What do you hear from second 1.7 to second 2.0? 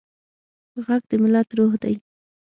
دی